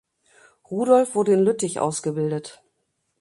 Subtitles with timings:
[0.71, 2.63] Rudolf wurde in Lüttich ausgebildet.